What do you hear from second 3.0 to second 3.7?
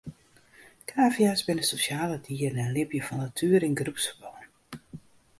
fan natuere